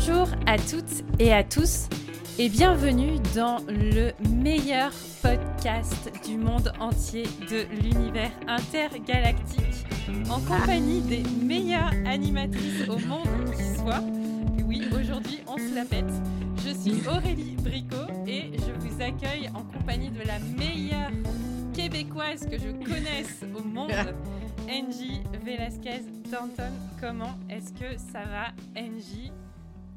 [0.00, 1.88] Bonjour à toutes et à tous
[2.38, 9.84] et bienvenue dans le meilleur podcast du monde entier de l'univers intergalactique
[10.30, 14.00] en compagnie des meilleures animatrices au monde qui soit.
[14.64, 16.12] Oui, aujourd'hui on se la pète.
[16.64, 21.10] Je suis Aurélie Bricot et je vous accueille en compagnie de la meilleure
[21.74, 23.90] québécoise que je connaisse au monde.
[24.70, 29.32] Angie Velasquez Danton, comment est-ce que ça va, Angie,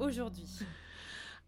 [0.02, 0.48] aujourd'hui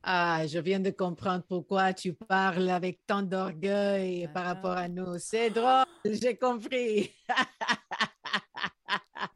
[0.02, 4.54] Ah, je viens de comprendre pourquoi tu parles avec tant d'orgueil par Ah.
[4.54, 5.18] rapport à nous.
[5.18, 7.10] C'est drôle, j'ai compris.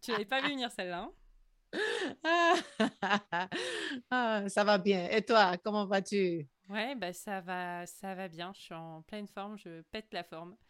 [0.03, 1.13] Tu l'avais pas vu venir celle-là hein?
[2.25, 2.55] Ah,
[4.11, 5.09] ah, ça va bien.
[5.11, 6.47] Et toi, comment vas-tu?
[6.69, 8.53] Ouais, bah ça va, ça va bien.
[8.55, 10.57] Je suis en pleine forme, je pète la forme.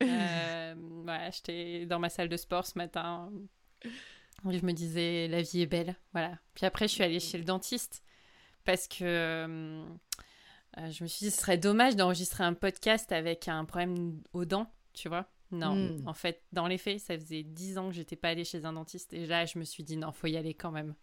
[0.00, 3.32] Euh, voilà, j'étais dans ma salle de sport ce matin.
[4.50, 5.96] Et je me disais, la vie est belle.
[6.12, 6.38] Voilà.
[6.54, 8.02] Puis après, je suis allée chez le dentiste
[8.64, 9.84] parce que euh,
[10.76, 14.70] je me suis dit, ce serait dommage d'enregistrer un podcast avec un problème aux dents,
[14.94, 15.26] tu vois.
[15.50, 16.06] Non, Hmm.
[16.06, 18.74] en fait, dans les faits, ça faisait 10 ans que j'étais pas allée chez un
[18.74, 19.14] dentiste.
[19.14, 20.94] Et là, je me suis dit, non, faut y aller quand même.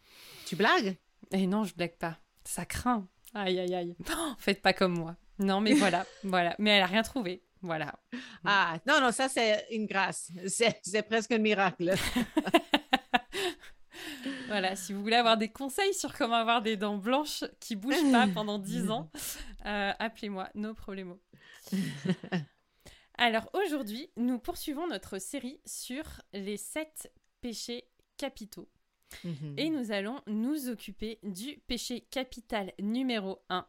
[0.46, 0.96] Tu blagues?
[1.32, 2.20] Et non, je blague pas.
[2.44, 3.08] Ça craint.
[3.34, 3.96] Aïe, aïe, aïe.
[4.12, 5.16] Oh, faites pas comme moi.
[5.40, 6.56] Non, mais voilà, voilà.
[6.60, 7.42] Mais elle a rien trouvé.
[7.64, 7.96] Voilà.
[8.44, 10.32] Ah, non, non, ça c'est une grâce.
[10.48, 11.94] C'est presque un miracle.
[14.48, 18.12] Voilà, si vous voulez avoir des conseils sur comment avoir des dents blanches qui bougent
[18.12, 19.10] pas pendant 10 ans,
[19.66, 21.20] euh, appelez-moi, no problemo.
[23.18, 27.88] Alors aujourd'hui, nous poursuivons notre série sur les 7 péchés
[28.18, 28.70] capitaux.
[29.24, 29.56] Mhm.
[29.58, 33.66] Et nous allons nous occuper du péché capital numéro 1.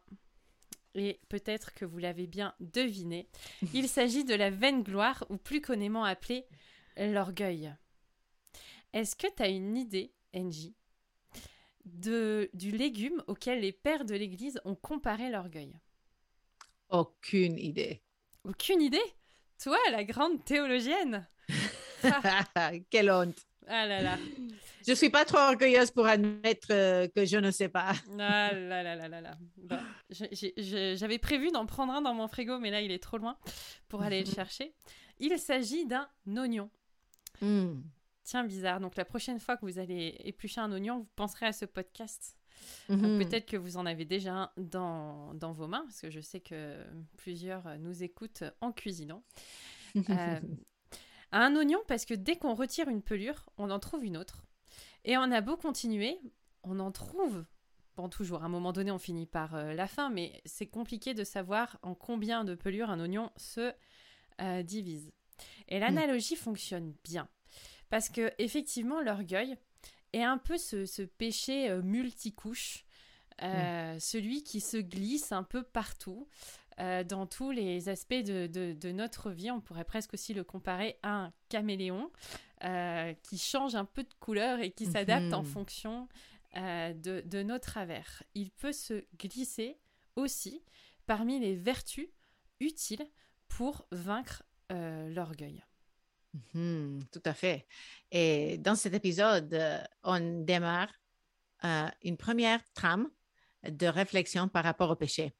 [0.95, 3.29] Et peut-être que vous l'avez bien deviné,
[3.73, 6.45] il s'agit de la vaine gloire, ou plus communément appelée
[6.97, 7.73] l'orgueil.
[8.93, 10.75] Est-ce que tu as une idée, Angie,
[11.85, 15.73] de, du légume auquel les pères de l'Église ont comparé l'orgueil
[16.89, 18.01] Aucune idée.
[18.43, 19.01] Aucune idée?
[19.61, 21.27] Toi, la grande théologienne
[22.03, 23.37] Ah, Quelle honte.
[23.67, 24.17] ah là là
[24.87, 27.93] Je suis pas trop orgueilleuse pour admettre euh, que je ne sais pas.
[28.19, 29.37] Ah là là là là là.
[29.57, 29.79] Bon,
[30.57, 33.37] J'avais prévu d'en prendre un dans mon frigo, mais là il est trop loin
[33.89, 34.73] pour aller le chercher.
[35.19, 36.69] Il s'agit d'un oignon.
[37.41, 37.81] Hmm.
[38.27, 38.81] Tiens, bizarre.
[38.81, 42.35] Donc la prochaine fois que vous allez éplucher un oignon, vous penserez à ce podcast.
[42.89, 43.19] Mhm.
[43.19, 46.41] Peut-être que vous en avez déjà un dans, dans vos mains, parce que je sais
[46.41, 46.75] que
[47.15, 49.23] plusieurs nous écoutent en cuisinant.
[50.11, 50.39] Euh,
[51.31, 54.45] un oignon, parce que dès qu'on retire une pelure, on en trouve une autre.
[55.05, 56.19] Et on a beau continuer,
[56.61, 57.45] on en trouve.
[57.95, 61.15] Bon, toujours, à un moment donné, on finit par euh, la fin, mais c'est compliqué
[61.15, 63.73] de savoir en combien de pelures un oignon se
[64.39, 65.11] euh, divise.
[65.67, 67.27] Et l'analogie fonctionne bien.
[67.89, 69.57] Parce que, effectivement, l'orgueil
[70.13, 72.85] est un peu ce, ce péché euh, multicouche,
[73.43, 76.27] euh, celui qui se glisse un peu partout,
[76.79, 79.49] euh, dans tous les aspects de, de- de notre vie.
[79.51, 82.11] On pourrait presque aussi le comparer à un caméléon
[82.63, 85.47] euh, qui change un peu de couleur et qui s'adapte en Mhm.
[85.47, 86.07] fonction
[86.55, 88.23] euh, de, de nos travers.
[88.35, 89.77] Il peut se glisser
[90.15, 90.63] aussi
[91.05, 92.07] parmi les vertus
[92.59, 93.05] utiles
[93.47, 95.63] pour vaincre l'orgueil.
[96.33, 97.67] Mhm, tout à fait.
[98.11, 100.91] Et dans cet épisode, euh, on démarre
[101.63, 103.09] euh, une première trame
[103.67, 105.33] de réflexion par rapport au péché.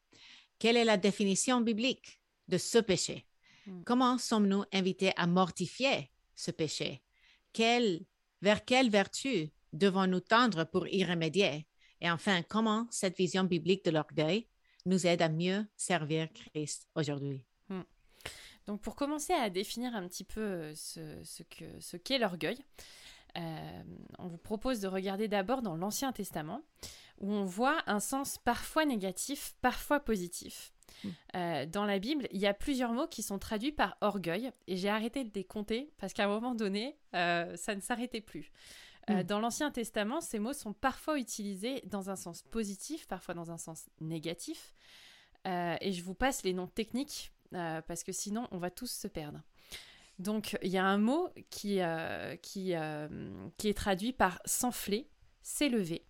[0.59, 3.27] Quelle est la définition biblique de ce péché?
[3.65, 3.83] Mm.
[3.83, 7.03] Comment sommes-nous invités à mortifier ce péché?
[7.53, 8.01] Quelle-
[8.41, 11.67] vers quelle vertu devons-nous tendre pour y remédier?
[12.01, 14.47] Et enfin, comment cette vision biblique de l'orgueil
[14.85, 17.46] nous aide à mieux servir Christ aujourd'hui?
[18.67, 22.57] Donc pour commencer à définir un petit peu euh, ce, ce que ce qu'est l'orgueil,
[23.37, 23.83] euh,
[24.19, 26.61] on vous propose de regarder d'abord dans l'Ancien Testament,
[27.19, 30.73] où on voit un sens parfois négatif, parfois positif.
[31.03, 31.09] Mm.
[31.35, 34.77] Euh, dans la Bible, il y a plusieurs mots qui sont traduits par orgueil, et
[34.77, 38.51] j'ai arrêté de les compter parce qu'à un moment donné, euh, ça ne s'arrêtait plus.
[39.09, 39.23] Euh, Mm.
[39.23, 43.57] Dans l'Ancien Testament, ces mots sont parfois utilisés dans un sens positif, parfois dans un
[43.57, 44.73] sens négatif.
[45.79, 49.07] Et je vous passe les noms techniques euh, parce que sinon on va tous se
[49.07, 49.41] perdre.
[50.19, 53.07] Donc il y a un mot qui, euh, qui, euh,
[53.57, 55.09] qui est traduit par s'enfler,
[55.41, 56.05] s'élever.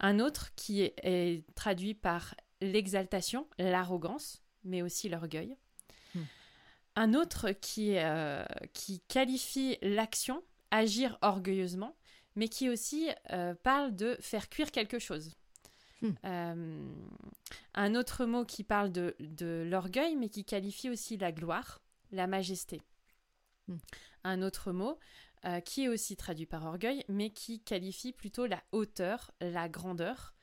[0.00, 5.56] Un autre qui est, est traduit par l'exaltation, l'arrogance, mais aussi l'orgueil.
[6.14, 6.24] Hmm.
[6.96, 7.96] Un autre qui,
[8.72, 11.96] qui qualifie l'action, agir orgueilleusement,
[12.34, 13.08] mais qui aussi
[13.62, 15.36] parle de faire cuire quelque chose.
[16.02, 16.12] Hmm.
[16.24, 16.92] Euh,
[17.74, 22.26] un autre mot qui parle de, de l'orgueil, mais qui qualifie aussi la gloire, la
[22.26, 22.82] majesté.
[23.68, 23.76] Hmm.
[24.24, 24.98] Un autre mot
[25.44, 30.34] euh, qui est aussi traduit par orgueil, mais qui qualifie plutôt la hauteur, la grandeur.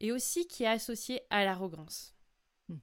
[0.00, 2.14] et aussi qui est associé à l'arrogance.
[2.68, 2.78] Hmm.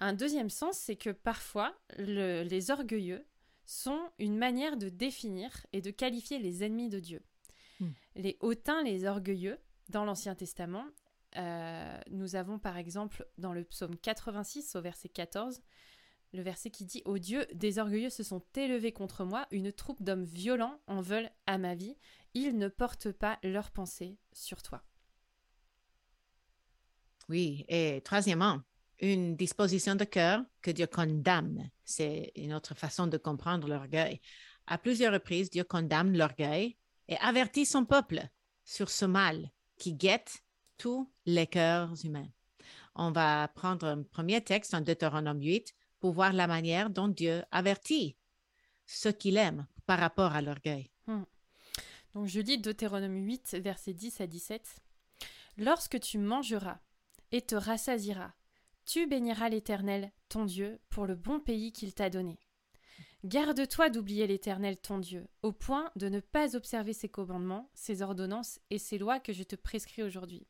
[0.00, 3.24] Un deuxième sens, c'est que parfois, le- les orgueilleux
[3.64, 7.22] sont une manière de définir et de qualifier les ennemis de Dieu.
[8.14, 9.58] Les hautains, les orgueilleux,
[9.88, 10.86] dans l'Ancien Testament,
[11.36, 15.60] euh, nous avons par exemple dans le psaume 86 au verset 14,
[16.32, 20.02] le verset qui dit Ô Dieu, des orgueilleux se sont élevés contre moi, une troupe
[20.02, 21.96] d'hommes violents en veulent à ma vie,
[22.34, 24.82] ils ne portent pas leurs pensées sur toi.
[27.28, 28.60] Oui, et troisièmement,
[29.00, 31.70] une disposition de cœur que Dieu condamne.
[31.84, 34.20] C'est une autre façon de comprendre l'orgueil.
[34.66, 36.76] À plusieurs reprises, Dieu condamne l'orgueil
[37.08, 38.28] et avertit son peuple
[38.64, 40.42] sur ce mal qui guette
[40.78, 42.28] tous les cœurs humains.
[42.94, 47.42] On va prendre un premier texte en Deutéronome 8 pour voir la manière dont Dieu
[47.50, 48.16] avertit
[48.86, 50.90] ceux qu'il aime par rapport à l'orgueil.
[52.14, 54.76] Donc je lis Deutéronome 8, versets 10 à 17.
[55.58, 56.78] Lorsque tu mangeras
[57.30, 58.32] et te rassasiras,
[58.86, 62.38] tu béniras l'Éternel, ton Dieu, pour le bon pays qu'il t'a donné.
[63.24, 68.60] Garde-toi d'oublier l'Éternel, ton Dieu, au point de ne pas observer ses commandements, ses ordonnances
[68.70, 70.46] et ses lois que je te prescris aujourd'hui.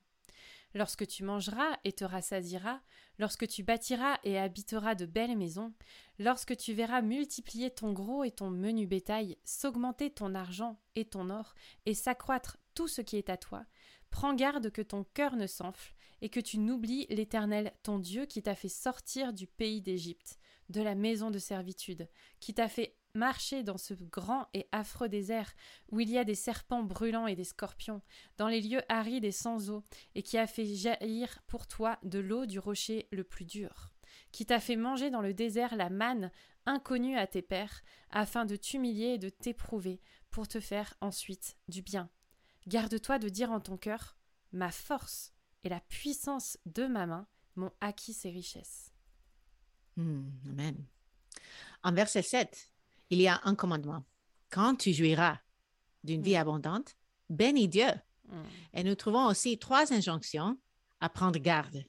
[0.77, 2.83] Lorsque tu mangeras et te rassasieras,
[3.19, 5.73] lorsque tu bâtiras et habiteras de belles maisons,
[6.19, 11.31] lorsque tu verras multiplier ton gros et ton menu bétail, s'augmenter ton argent et ton
[11.31, 11.55] or,
[11.87, 13.65] et s'accroître tout ce qui est à toi,
[14.11, 18.43] prends garde que ton cœur ne s'enfle, et que tu n'oublies l'Éternel ton Dieu qui
[18.43, 20.39] t'a fait sortir du pays d'Égypte,
[20.69, 22.07] de la maison de servitude,
[22.39, 25.53] qui t'a fait marcher dans ce grand et affreux désert
[25.91, 28.03] où il y a des serpents brûlants et des scorpions,
[28.37, 29.83] dans les lieux arides et sans eau,
[30.15, 33.93] et qui a fait jaillir pour toi de l'eau du rocher le plus dur,
[34.33, 36.31] qui t'a fait manger dans le désert la manne
[36.67, 41.83] inconnue à tes pères, afin de t'humilier et de t'éprouver, pour te faire ensuite du
[41.83, 42.11] bien.
[42.67, 44.17] Garde-toi de dire en ton cœur
[44.53, 45.33] Ma force
[45.65, 47.27] et la puissance de ma main
[47.57, 48.93] m'ont acquis ces richesses.
[49.97, 50.85] Hmm, amen.
[51.83, 52.71] En verset 7,
[53.11, 54.05] il y a un commandement.
[54.51, 55.39] Quand tu jouiras
[56.05, 56.97] d'une vie abondante,
[57.29, 57.91] bénis Dieu.
[58.29, 58.43] Mm.
[58.75, 60.59] Et nous trouvons aussi trois injonctions
[61.01, 61.85] à prendre garde.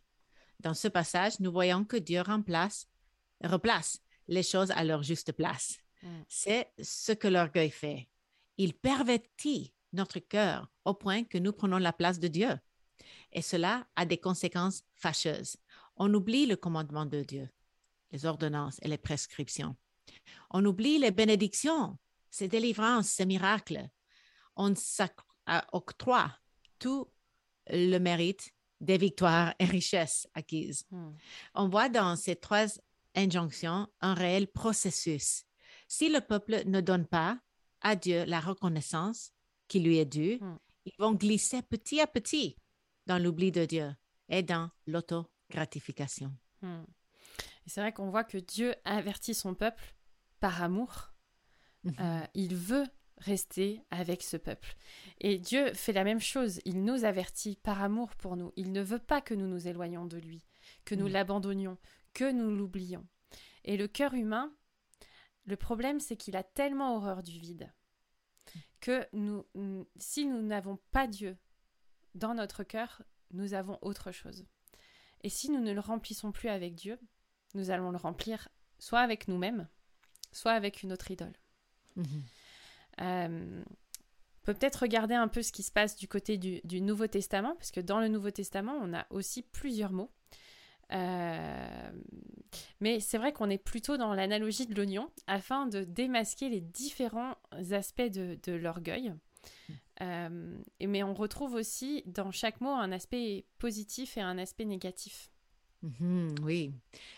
[0.59, 2.87] Dans ce passage, nous voyons que Dieu remplace,
[3.43, 5.79] replace les choses à leur juste place.
[6.03, 6.07] Mm.
[6.27, 8.09] C'est ce que l'orgueil fait.
[8.57, 12.49] Il pervertit notre cœur au point que nous prenons la place de Dieu.
[13.31, 15.57] Et cela a des conséquences fâcheuses.
[15.95, 17.49] On oublie le commandement de Dieu,
[18.11, 19.75] les ordonnances et les prescriptions.
[20.51, 21.97] On oublie les bénédictions,
[22.29, 23.89] ses délivrances, ses miracles.
[24.55, 26.31] On s'octroie
[26.79, 27.07] tout
[27.69, 30.85] le mérite des victoires et richesses acquises.
[30.91, 31.09] Mm.
[31.55, 32.67] On voit dans ces trois
[33.15, 35.43] injonctions un réel processus.
[35.87, 37.39] Si le peuple ne donne pas
[37.81, 39.31] à Dieu la reconnaissance
[39.67, 40.57] qui lui est due, Mm.
[40.85, 42.57] ils vont glisser petit à petit
[43.07, 43.95] dans l'oubli de Dieu
[44.29, 46.33] et dans l'auto-gratification.
[46.61, 46.83] Hmm.
[47.65, 49.83] C'est vrai qu'on voit que Dieu avertit son peuple
[50.39, 51.13] par amour.
[51.83, 51.95] Mhm.
[51.99, 52.85] Euh, il veut
[53.17, 54.75] rester avec ce peuple.
[55.19, 56.59] Et Dieu fait la même chose.
[56.65, 58.51] Il nous avertit par amour pour nous.
[58.55, 60.45] Il ne veut pas que nous nous éloignions de lui,
[60.85, 61.13] que nous Mm.
[61.13, 61.77] l'abandonnions,
[62.13, 63.05] que nous l'oublions.
[63.63, 64.53] Et le cœur humain,
[65.45, 67.71] le problème, c'est qu'il a tellement horreur du vide
[68.79, 69.45] que nous,
[69.97, 71.37] si nous n'avons pas Dieu
[72.15, 73.01] dans notre cœur,
[73.31, 74.45] nous avons autre chose.
[75.23, 76.99] Et si nous ne le remplissons plus avec Dieu,
[77.55, 79.67] nous allons le remplir soit avec nous-mêmes,
[80.37, 81.33] soit avec une autre idole.
[81.95, 82.23] Mhm.
[83.01, 86.79] Euh, on peut peut-être regarder un peu ce qui se passe du côté du, du
[86.81, 90.11] Nouveau Testament, parce que dans le Nouveau Testament, on a aussi plusieurs mots.
[90.93, 91.91] Euh,
[92.79, 97.35] mais c'est vrai qu'on est plutôt dans l'analogie de l'oignon, afin de démasquer les différents
[97.71, 99.13] aspects de, de l'orgueil.
[100.01, 105.31] Euh, mais on retrouve aussi dans chaque mot un aspect positif et un aspect négatif.
[105.81, 106.73] Mhm, oui.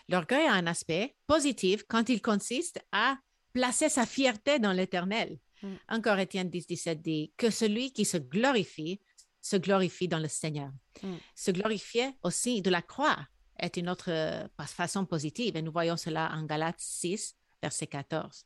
[0.08, 3.18] L'orgueil a un aspect positif quand il consiste à
[3.52, 5.38] placer sa fierté dans l'éternel.
[5.62, 5.74] Mm.
[5.88, 9.00] 1 Corinthiens 10, 17 dit que celui qui se glorifie
[9.42, 10.70] se glorifie dans le Seigneur.
[11.02, 11.14] Mm.
[11.34, 13.18] Se glorifier aussi de la croix
[13.58, 18.44] est une autre euh, façon positive et nous voyons cela en Galates 6, verset 14.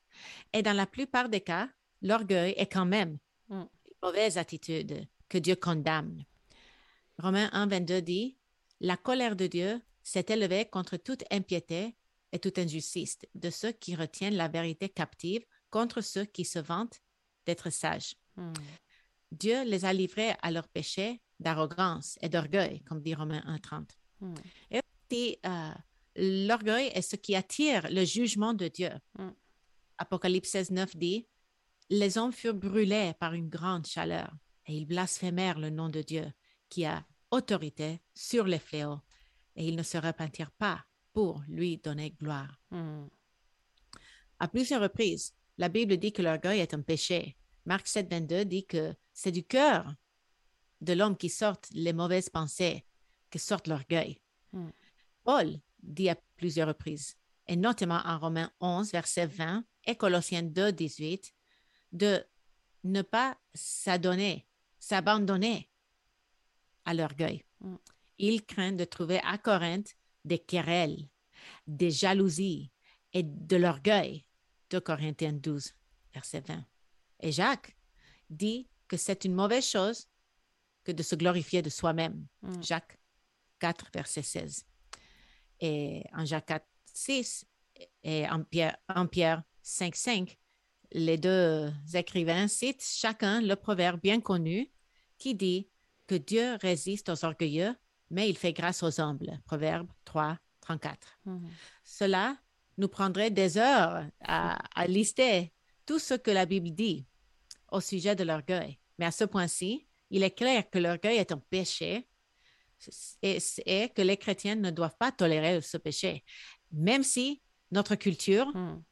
[0.52, 1.68] Et dans la plupart des cas,
[2.02, 3.18] l'orgueil est quand même
[3.48, 3.60] Mm.
[3.60, 3.68] une
[4.02, 6.24] mauvaise attitude que Dieu condamne.
[7.18, 8.38] Romains 1, 22 dit
[8.80, 11.96] La colère de Dieu s'est élevée contre toute impiété
[12.30, 17.00] et toute injustice de ceux qui retiennent la vérité captive contre ceux qui se vantent
[17.46, 18.14] d'être sages.
[18.36, 18.52] Hmm.
[19.32, 23.98] Dieu les a livrés à leur péché d'arrogance et d'orgueil, comme dit Romains 1, 30.
[24.20, 24.34] Hmm.
[24.70, 24.80] Et
[25.10, 25.70] aussi, euh,
[26.16, 28.90] l'orgueil est ce qui attire le jugement de Dieu.
[29.18, 29.30] Mm.
[29.98, 31.26] Apocalypse 16, 9 dit
[31.90, 34.32] Les hommes furent brûlés par une grande chaleur
[34.66, 36.32] et ils blasphémèrent le nom de Dieu
[36.68, 39.00] qui a autorité sur les fléaux
[39.56, 42.60] et il ne se repentir pas pour lui donner gloire.
[42.70, 43.06] Hmm.
[44.38, 47.36] À plusieurs reprises, la Bible dit que l'orgueil est un péché.
[47.64, 49.94] Marc 7, 22 dit que c'est du cœur
[50.80, 52.84] de l'homme qui sortent les mauvaises pensées,
[53.30, 54.20] que sortent l'orgueil.
[54.52, 54.70] Hmm.
[55.22, 60.72] Paul dit à plusieurs reprises, et notamment en Romains 11, verset 20 et Colossiens 2,
[60.72, 61.34] 18,
[61.92, 62.24] de
[62.84, 64.46] ne pas s'adonner,
[64.78, 65.70] s'abandonner
[66.84, 67.44] à l'orgueil.
[67.60, 67.76] Mm.
[68.18, 69.94] Il craint de trouver à Corinthe
[70.24, 71.08] des querelles,
[71.66, 72.70] des jalousies
[73.12, 74.24] et de l'orgueil.
[74.70, 75.72] De Corinthiens 12,
[76.12, 76.64] verset 20.
[77.20, 77.76] Et Jacques
[78.30, 80.08] dit que c'est une mauvaise chose
[80.82, 82.26] que de se glorifier de soi-même.
[82.42, 82.62] Mm.
[82.62, 82.98] Jacques
[83.60, 84.66] 4, verset 16.
[85.60, 87.46] Et en Jacques 4, 6
[88.02, 90.38] et en Pierre, en Pierre 5, 5,
[90.92, 94.70] les deux écrivains citent chacun le proverbe bien connu
[95.18, 95.68] qui dit
[96.06, 97.74] que Dieu résiste aux orgueilleux,
[98.10, 99.40] mais il fait grâce aux humbles.
[99.44, 101.18] Proverbe 3, 34.
[101.26, 101.50] Mhm.
[101.84, 102.36] Cela
[102.78, 105.52] nous prendrait des heures à, à lister
[105.86, 107.06] tout ce que la Bible dit
[107.70, 108.78] au sujet de l'orgueil.
[108.98, 112.08] Mais à ce point-ci, il est clair que l'orgueil est un péché
[113.22, 116.24] et, et que les chrétiens ne doivent pas tolérer ce péché,
[116.72, 118.82] même si notre culture Hmm.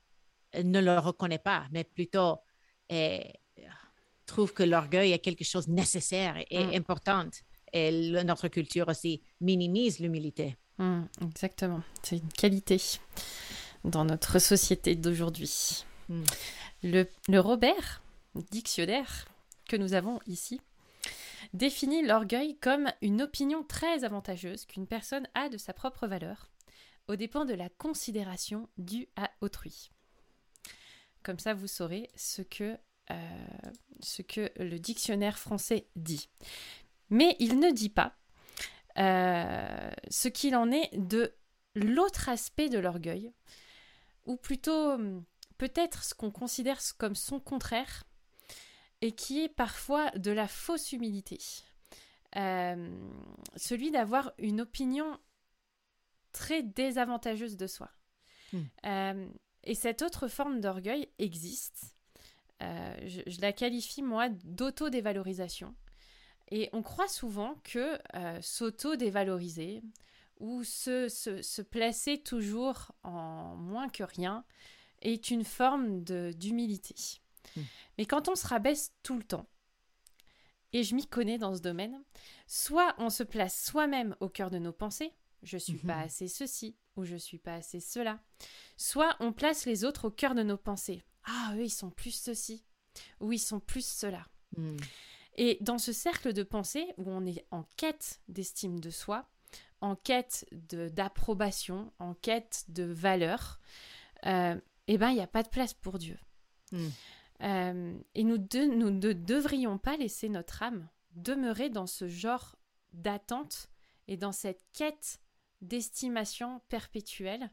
[0.65, 2.39] ne le reconnaît pas, mais plutôt
[2.89, 3.33] eh,
[4.27, 6.75] trouve que l'orgueil est quelque chose de nécessaire et Mm.
[6.75, 7.29] important.
[7.73, 10.57] Et le- notre culture aussi minimise l'humilité.
[10.79, 11.83] Hmm, exactement.
[12.03, 12.81] C'est une qualité
[13.85, 15.85] dans notre société d'aujourd'hui.
[16.09, 16.25] Hmm.
[16.83, 18.03] Le, le Robert,
[18.51, 19.27] dictionnaire
[19.69, 20.61] que nous avons ici,
[21.55, 26.51] définit l'orgueil comme une opinion très avantageuse qu'une personne a de sa propre valeur,
[27.09, 29.91] au dépend de la considération due à autrui.
[31.23, 32.77] Comme ça, vous saurez ce que,
[33.11, 33.47] euh,
[34.01, 36.29] ce que le dictionnaire français dit.
[37.13, 38.17] Mais il ne dit pas
[38.97, 41.35] euh, ce qu'il en est de
[41.75, 43.35] l'autre aspect de l'orgueil,
[44.25, 45.23] ou plutôt hum,
[45.59, 48.05] peut-être ce qu'on considère comme son contraire,
[49.03, 51.39] et qui est parfois de la fausse humilité.
[52.37, 52.91] Euh,
[53.57, 55.19] celui d'avoir une opinion
[56.33, 57.91] très désavantageuse de soi.
[58.55, 58.63] Hmm.
[58.87, 59.29] Euh,
[59.65, 61.95] et cette autre forme d'orgueil existe.
[62.63, 65.75] Euh, je, je la qualifie, moi, d'auto-dévalorisation.
[66.55, 69.83] Et on croit souvent que euh, s'auto-dévaloriser
[70.39, 74.45] ou se, se, se placer toujours en moins que rien
[75.01, 76.03] est une forme
[76.35, 76.95] d'humilité.
[77.57, 77.61] Mm.
[77.97, 79.47] Mais quand on se rabaisse tout le temps,
[80.75, 82.03] et je m'y connais dans ce domaine,
[82.47, 86.05] soit on se place soi-même au cœur de nos pensées, je suis pas Mhm.
[86.05, 88.21] assez ceci ou je suis pas assez cela,
[88.77, 91.03] soit on place les autres au cœur de nos pensées.
[91.25, 92.63] Ah, eux, ils sont plus ceci
[93.21, 94.27] ou ils sont plus cela.
[94.57, 94.77] Hmm.
[95.37, 99.29] Et dans ce cercle de pensée où on est en quête d'estime de soi,
[99.81, 103.61] en quête d'approbation, en quête de valeur,
[104.27, 106.19] euh, eh ben il n'y a pas de place pour Dieu.
[106.71, 106.89] Hmm.
[107.43, 112.57] Euh, et nous, de- nous ne devrions pas laisser notre âme demeurer dans ce genre
[112.93, 113.69] d'attente
[114.09, 115.19] et dans cette quête
[115.61, 117.51] d'estimation perpétuelle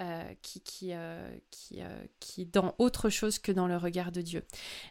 [0.00, 4.12] euh, qui, qui, euh, qui, euh, qui est dans autre chose que dans le regard
[4.12, 4.44] de Dieu.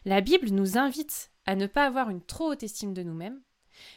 [0.04, 3.40] La Bible nous invite à ne pas avoir une trop haute estime de nous-mêmes,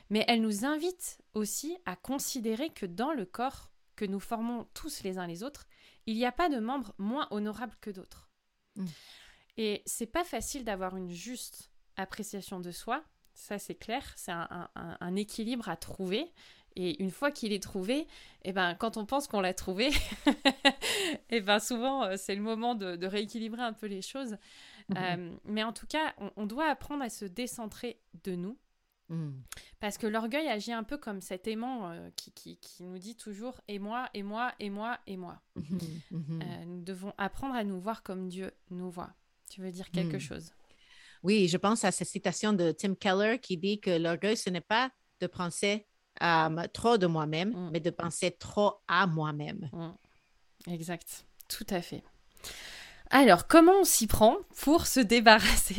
[0.09, 5.03] mais elle nous invite aussi à considérer que dans le corps que nous formons tous
[5.03, 5.67] les uns les autres,
[6.05, 8.29] il n'y a pas de membres moins honorables que d'autres.
[8.75, 8.85] Mm.
[9.57, 13.03] Et c'est pas facile d'avoir une juste appréciation de soi,
[13.33, 16.31] ça c'est clair, c'est un, un- un- un équilibre à trouver.
[16.75, 18.07] Et une fois qu'il est trouvé,
[18.43, 19.89] eh ben, quand on pense qu'on l'a trouvé,
[21.29, 24.37] eh ben, souvent euh, c'est le moment de, de rééquilibrer un peu les choses.
[24.89, 24.97] Mhm.
[24.97, 28.57] Euh, mais en tout cas, on, on doit apprendre à se décentrer de nous.
[29.09, 29.41] Hmm.
[29.81, 33.17] Parce que l'orgueil agit un peu comme cet aimant euh, qui, qui- qui nous dit
[33.17, 35.41] toujours et moi, et moi, et moi, et moi.
[35.57, 39.11] Euh, nous devons apprendre à nous voir comme Dieu nous voit.
[39.49, 40.53] Tu veux dire quelque chose?
[41.23, 44.61] Oui, je pense à cette citation de Tim Keller qui dit que l'orgueil, ce n'est
[44.61, 45.85] pas de penser
[46.21, 47.69] euh, trop de moi-même, Mm.
[47.73, 49.69] mais de penser trop à moi-même.
[50.67, 52.03] Exact, tout à fait.
[53.09, 54.99] Alors, comment on s'y prend pour se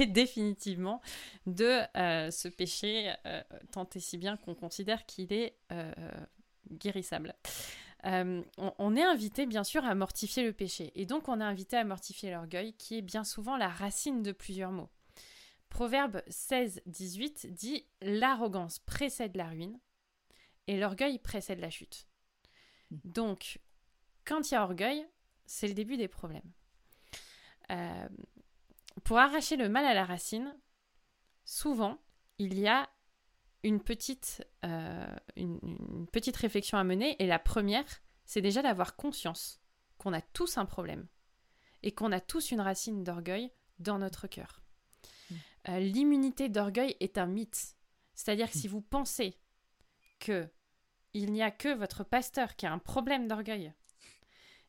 [0.00, 1.00] débarrasser définitivement
[1.46, 5.56] de euh, ce péché, euh, tant et si bien qu'on considère qu'il est
[6.70, 7.34] guérissable?
[8.04, 10.92] Euh, on, on est invité, bien sûr, à mortifier le péché.
[10.94, 14.32] Et donc, on est invité à mortifier l'orgueil, qui est bien souvent la racine de
[14.32, 14.88] plusieurs maux.
[15.68, 19.78] Proverbe 16, 18 dit L'arrogance précède la ruine
[20.66, 22.06] et l'orgueil précède la chute.
[22.90, 23.58] Donc,
[24.24, 25.06] quand il y a orgueil,
[25.46, 26.52] c'est le début des problèmes.
[27.70, 28.08] Euh,
[29.04, 30.56] pour arracher le mal à la racine,
[31.44, 31.98] souvent,
[32.38, 32.88] il y a
[33.62, 37.20] une petite, euh, une, petite réflexion à mener.
[37.22, 37.86] Et la première,
[38.24, 39.60] c'est déjà d'avoir conscience
[39.98, 41.06] qu'on a tous un problème
[41.82, 44.62] et qu'on a tous une racine d'orgueil dans notre cœur.
[45.30, 45.34] Mm.
[45.68, 47.76] Euh, l'immunité d'orgueil est un mythe.
[48.14, 49.38] C'est-à-dire que si vous pensez
[50.22, 50.48] que
[51.14, 53.72] il n'y a que votre pasteur qui a un problème d'orgueil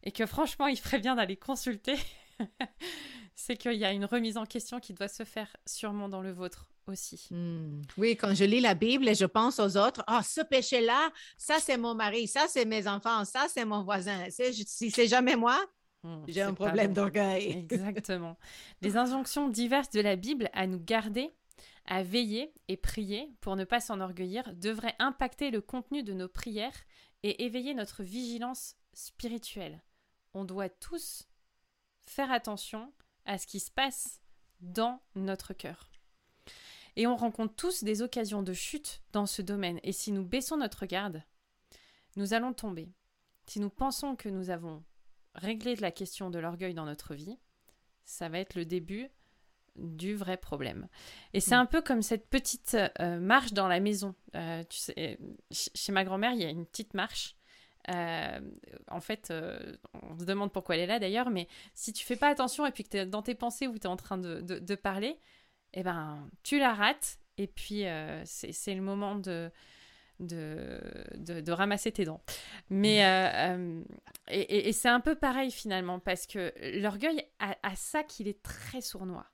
[0.04, 1.96] et que franchement il ferait bien d'aller consulter,
[3.36, 6.32] c'est qu'il y a une remise en question qui doit se faire sûrement dans le
[6.32, 7.28] vôtre aussi.
[7.32, 7.82] Hmm.
[7.98, 11.56] Oui, quand je lis la Bible et je pense aux autres, ah, ce péché-là, ça
[11.60, 14.26] c'est mon mari, ça c'est mes enfants, ça c'est mon voisin.
[14.30, 15.58] Si c'est jamais moi,
[16.04, 17.52] hmm, j'ai un problème d'orgueil.
[17.52, 18.38] Exactement.
[18.82, 21.34] Les injonctions diverses de la Bible à nous garder,
[21.86, 26.86] à veiller et prier pour ne pas s'enorgueillir devraient impacter le contenu de nos prières
[27.24, 29.82] et éveiller notre vigilance spirituelle.
[30.34, 31.28] On doit tous
[32.06, 32.94] faire attention
[33.26, 34.22] à ce qui se passe
[34.62, 35.90] dans notre cœur.
[36.96, 39.80] Et on rencontre tous des occasions de chute dans ce domaine.
[39.84, 41.24] Et si nous baissons notre garde,
[42.16, 42.94] nous allons tomber.
[43.48, 44.84] Si nous pensons que nous avons
[45.36, 47.40] réglé la question de l'orgueil dans notre vie,
[48.06, 49.10] ça va être le début
[49.76, 50.88] du vrai problème.
[51.34, 51.60] Et c'est mm.
[51.60, 54.16] un peu comme cette petite euh, marche dans la maison.
[54.36, 55.20] Euh, tu sais,
[55.52, 57.36] chez ma grand-mère, il y a une petite marche.
[57.90, 58.40] Euh,
[58.88, 59.34] en fait,
[59.94, 62.72] on se demande pourquoi elle est là d'ailleurs, mais si tu fais pas attention et
[62.72, 65.20] puis que tu es dans tes pensées où tu es en train de, de parler,
[65.74, 67.84] eh ben, tu la rates et puis
[68.24, 69.52] c'est le moment de,
[70.20, 70.80] de,
[71.16, 72.22] de, ramasser tes dents.
[72.70, 73.84] Mais, euh, euh,
[74.30, 78.82] et, et, c'est un peu pareil finalement, parce que l'orgueil a, ça qu'il est très
[78.82, 79.26] sournois.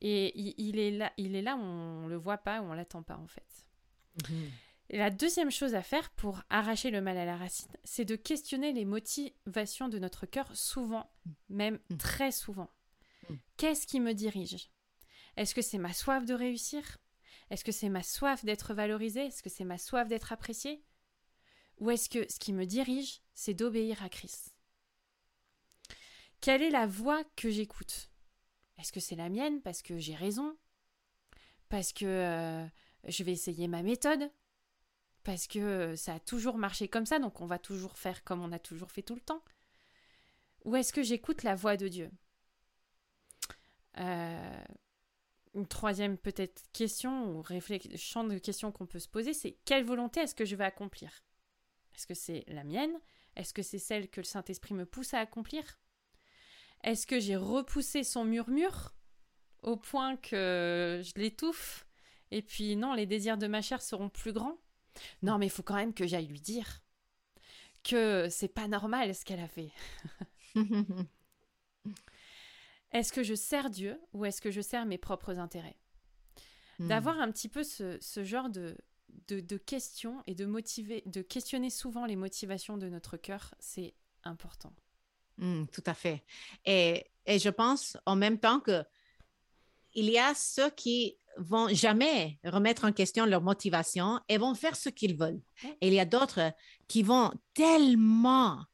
[0.00, 3.16] Et il, est là, il est là, on le voit pas, ou on l'attend pas
[3.16, 3.66] en fait.
[4.28, 4.34] Mmh.
[4.90, 8.16] Et la deuxième chose à faire pour arracher le mal à la racine, c'est de
[8.16, 11.10] questionner les motivations de notre cœur souvent,
[11.48, 11.96] même mmh.
[11.96, 12.70] très souvent.
[13.56, 14.68] Qu'est-ce qui me dirige?
[15.36, 16.98] Est-ce que c'est ma soif de réussir?
[17.50, 19.26] Est-ce que c'est ma soif d'être valorisée?
[19.26, 20.84] Est-ce que c'est ma soif d'être appréciée?
[21.78, 24.54] Ou est-ce que ce qui me dirige, c'est d'obéir à Christ?
[26.40, 28.10] Quelle est la voix que j'écoute?
[28.78, 30.56] Est-ce que c'est la mienne parce que j'ai raison.
[31.68, 32.66] Parce que euh,
[33.06, 34.30] je vais essayer ma méthode.
[35.22, 38.52] Parce que ça a toujours marché comme ça, donc on va toujours faire comme on
[38.52, 39.42] a toujours fait tout le temps.
[40.64, 42.10] Ou est-ce que j'écoute la voix de Dieu?
[43.98, 44.64] Euh,
[45.54, 47.44] une troisième peut-être question ou
[47.96, 51.22] champ de questions qu'on peut se poser, c'est quelle volonté est-ce que je vais accomplir?
[51.94, 52.98] Est-ce que c'est la mienne?
[53.36, 55.78] Est-ce que c'est celle que le Saint-Esprit me pousse à accomplir?
[56.84, 58.94] Est-ce que j'ai repoussé son murmure
[59.62, 61.86] au point que je l'étouffe
[62.30, 64.58] et puis non, les désirs de ma chair seront plus grands?
[65.22, 66.82] Non, mais il faut quand même que j'aille lui dire
[67.82, 69.70] que c'est pas normal ce qu'elle a fait.
[72.92, 75.76] Est-ce que je sers Dieu ou est-ce que je sers mes propres intérêts?
[76.78, 76.88] Hmm.
[76.88, 78.76] D'avoir un petit peu ce, genre de,
[79.28, 84.72] de, questions et de, motiver, de questionner souvent les motivations de notre cœur, c'est important.
[85.38, 86.22] Hmm, tout à fait.
[86.64, 88.84] Et, et, je pense en même temps que
[89.94, 94.76] il y a ceux qui vont jamais remettre en question leur motivation et vont faire
[94.76, 95.40] ce qu'ils veulent.
[95.80, 96.52] Et il y a d'autres
[96.86, 98.64] qui vont tellement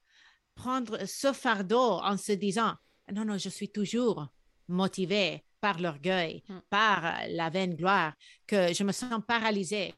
[0.54, 2.74] prendre ce fardeau en se disant,
[3.12, 4.28] non, non, je suis toujours
[4.68, 6.58] motivée par l'orgueil, mm.
[6.68, 8.14] par la vaine gloire,
[8.46, 9.94] que je me sens paralysée.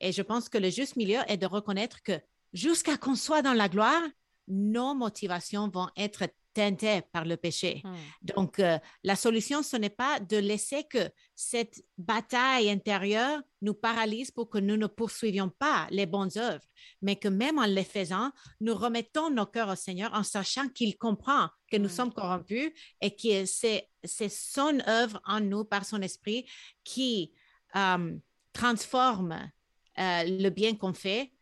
[0.00, 2.20] Et je pense que le juste milieu est de reconnaître que
[2.52, 4.02] jusqu'à qu'on soit dans la gloire,
[4.48, 7.82] nos motivations vont être teinté par le péché.
[7.84, 7.94] Hmm.
[8.22, 14.30] Donc, euh, la solution, ce n'est pas de laisser que cette bataille intérieure nous paralyse
[14.30, 16.64] pour que nous ne poursuivions pas les bonnes œuvres,
[17.02, 18.30] mais que même en les faisant,
[18.60, 21.92] nous remettons nos cœurs au Seigneur en sachant qu'il comprend que nous hmm.
[21.92, 23.88] sommes corrompus et que c'est
[24.28, 26.46] son œuvre en nous par son esprit
[26.84, 27.32] qui
[27.74, 28.16] euh,
[28.52, 29.50] transforme
[29.98, 31.33] euh, le bien qu'on fait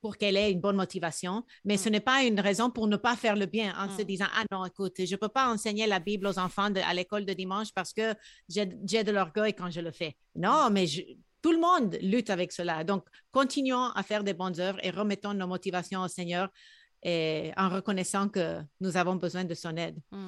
[0.00, 1.92] pour qu'elle ait une bonne motivation, mais ce mm.
[1.92, 4.06] n'est pas une raison pour ne pas faire le bien en se mm.
[4.06, 7.24] disant, ah non, écoute, je ne peux pas enseigner la Bible aux enfants à l'école
[7.24, 8.14] de dimanche parce que
[8.48, 10.16] j'ai de l'orgueil quand je le fais.
[10.34, 10.86] Non, mais
[11.42, 12.84] tout le monde lutte avec cela.
[12.84, 16.48] Donc, continuons à faire des bonnes œuvres et remettons nos motivations au Seigneur
[17.02, 19.98] et en reconnaissant que nous avons besoin de son aide.
[20.10, 20.26] Mm.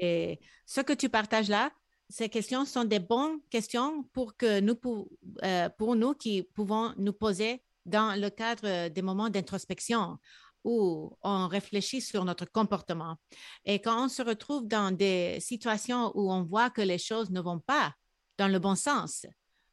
[0.00, 1.70] Et ce que tu partages là,
[2.08, 5.08] ces questions sont des bonnes questions pour que nous, pour,
[5.44, 10.18] euh, pour nous qui pouvons nous poser dans le cadre des moments d'introspection
[10.64, 13.16] où on réfléchit sur notre comportement.
[13.64, 17.40] Et quand on se retrouve dans des situations où on voit que les choses ne
[17.40, 17.94] vont pas
[18.38, 19.26] dans le bon sens,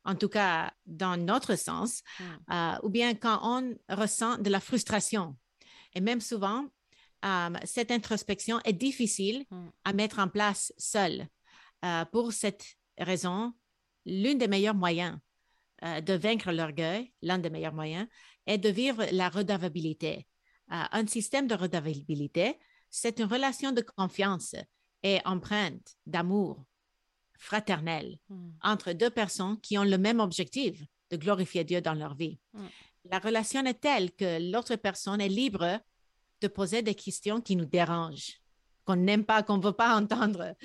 [0.05, 2.53] en tout cas dans notre sens, hmm.
[2.53, 5.35] euh, ou bien quand on ressent de la frustration.
[5.93, 6.65] Et même souvent,
[7.25, 9.67] euh, cette introspection est difficile hmm.
[9.83, 11.27] à mettre en place seule.
[11.85, 12.65] Euh, pour cette
[12.97, 13.53] raison,
[14.05, 15.17] l'un des meilleurs moyens
[15.83, 18.07] euh, de vaincre l'orgueil, l'un des meilleurs moyens,
[18.45, 20.27] est de vivre la redevabilité.
[20.71, 22.57] Euh, un système de redevabilité,
[22.89, 24.55] c'est une relation de confiance
[25.03, 26.63] et empreinte d'amour
[27.37, 28.49] fraternel Mm.
[28.63, 32.39] entre deux personnes qui ont le même objectif de glorifier Dieu dans leur vie.
[32.53, 32.65] Mm.
[33.05, 35.79] La relation est telle que l'autre personne est libre
[36.41, 38.41] de poser des questions qui nous dérangent,
[38.85, 40.55] qu'on n'aime pas, qu'on ne veut pas entendre.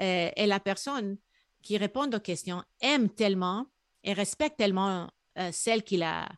[0.00, 1.16] Euh, et la personne
[1.62, 3.66] qui répond aux questions aime tellement
[4.04, 6.28] et respecte tellement euh, celle qui la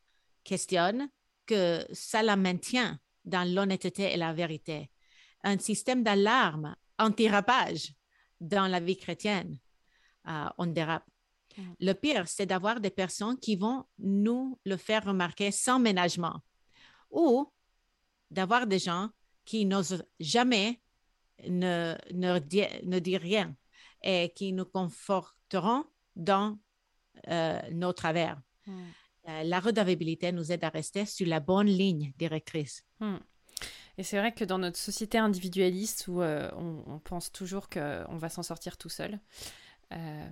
[0.45, 1.09] questionne
[1.47, 4.91] que ça la maintient dans l'honnêteté et la vérité.
[5.43, 7.93] Un système d'alarme anti-rapage
[8.41, 9.59] dans la vie chrétienne,
[10.29, 11.07] euh, on dérape.
[11.57, 11.63] Mm.
[11.81, 16.41] Le pire, c'est d'avoir des personnes qui vont nous le faire remarquer sans ménagement
[17.11, 17.53] ou
[18.31, 19.11] d'avoir des gens
[19.45, 20.81] qui n'osent jamais
[21.49, 23.55] ne, ne, di- ne dire rien
[24.03, 26.59] et qui nous conforteront dans
[27.29, 28.41] euh, nos travers.
[28.67, 28.81] Mm.
[29.29, 32.85] Euh, la redevabilité nous aide à rester sur la bonne ligne directrice.
[33.01, 33.17] Mm.
[33.99, 38.17] Et c'est vrai que dans notre société individualiste où euh, on, on pense toujours qu'on
[38.17, 39.21] va s'en sortir tout seul,
[39.93, 40.29] euh,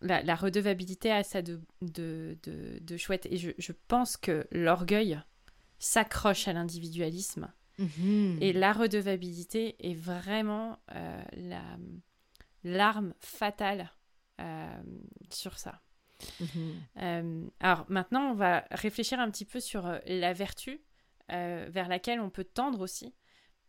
[0.00, 3.26] la, la redevabilité a ça de, de, de, de chouette.
[3.30, 5.20] Et je, je pense que l'orgueil
[5.78, 7.52] s'accroche à l'individualisme.
[7.78, 8.38] Mhm.
[8.40, 11.62] Et la redevabilité est vraiment euh, la
[12.64, 13.92] l'arme fatale
[15.30, 15.80] sur ça.
[16.40, 16.74] Mhm.
[16.98, 20.82] Euh, alors maintenant, on va réfléchir un petit peu sur euh, la vertu
[21.30, 23.14] euh, vers laquelle on peut tendre aussi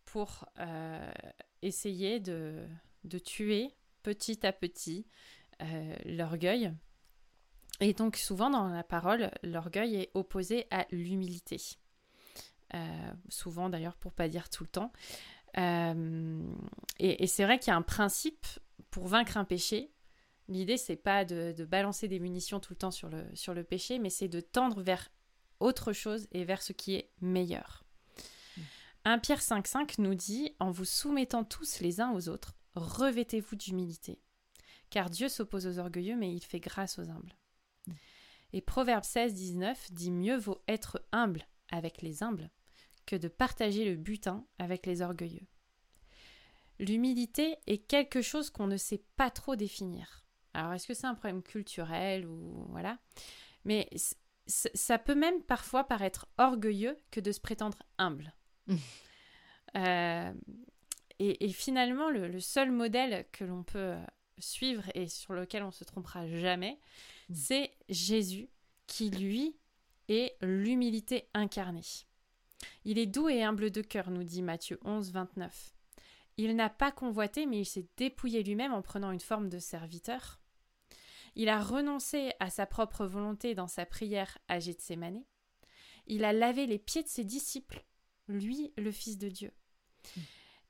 [0.06, 1.12] pour euh,
[1.62, 2.68] essayer de,
[3.04, 5.06] de tuer petit à petit
[5.62, 6.74] euh, l'orgueil.
[7.82, 11.58] Et donc souvent dans la parole, l'orgueil est opposé à l'humilité.
[12.74, 14.92] Euh, souvent d'ailleurs pour pas dire tout le temps.
[15.58, 16.44] Euh,
[17.00, 18.46] et, et c'est vrai qu'il y a un principe
[18.92, 19.92] pour vaincre un péché,
[20.50, 23.64] L'idée, c'est pas de, de balancer des munitions tout le temps sur le, sur le
[23.64, 25.10] péché, mais c'est de tendre vers
[25.60, 27.84] autre chose et vers ce qui est meilleur.
[29.06, 34.20] 1 Pierre 5,5 nous dit En vous soumettant tous les uns aux autres, revêtez-vous d'humilité.
[34.90, 37.38] Car Dieu s'oppose aux orgueilleux, mais il fait grâce aux humbles.
[38.52, 42.50] Et Proverbe 16, 19 dit Mieux vaut être humble avec les humbles
[43.06, 45.46] que de partager le butin avec les orgueilleux.
[46.80, 50.26] L'humilité est quelque chose qu'on ne sait pas trop définir.
[50.54, 52.98] Alors, est-ce que c'est un problème culturel ou voilà
[53.66, 53.90] Mais
[54.48, 58.34] ça peut même parfois paraître orgueilleux que de se prétendre humble.
[59.78, 60.34] Euh,
[61.20, 63.96] et, et finalement, le, le seul modèle que l'on peut
[64.40, 66.80] suivre et sur lequel on se trompera jamais,
[67.30, 67.36] Mm.
[67.36, 68.50] c'est Jésus
[68.88, 69.56] qui, lui,
[70.08, 71.86] est l'humilité incarnée.
[72.84, 75.76] Il est doux et humble de cœur, nous dit Matthieu 11, 29.
[76.41, 80.39] Il n'a pas convoité, mais il s'est dépouillé lui-même en prenant une forme de serviteur.
[81.36, 85.28] Il a renoncé à sa propre volonté dans sa prière à Gethsémanée.
[86.08, 87.86] Il a lavé les pieds de ses disciples,
[88.30, 89.52] lui, le Fils de Dieu.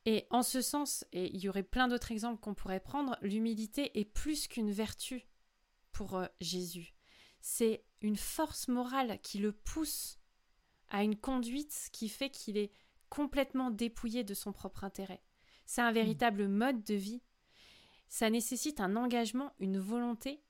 [0.08, 4.00] Et en ce sens, et il y aurait plein d'autres exemples qu'on pourrait prendre, l'humilité
[4.00, 5.28] est plus qu'une vertu
[5.92, 6.96] pour euh, Jésus.
[7.42, 10.18] C'est une force morale qui le pousse
[10.88, 12.72] à une conduite qui fait qu'il est
[13.10, 15.22] complètement dépouillé de son propre intérêt.
[15.70, 17.22] C'est un véritable mode de vie.
[18.08, 20.42] Ça nécessite un engagement, une volonté,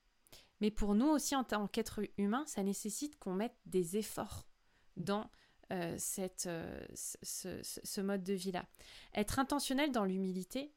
[0.62, 4.48] mais pour nous aussi en tant qu'être humain, ça nécessite qu'on mette des efforts
[4.96, 5.30] dans
[5.72, 7.18] euh, cette, euh, ce,
[7.62, 8.66] ce- ce mode de vie-là.
[9.14, 10.72] Être intentionnel dans l'humilité,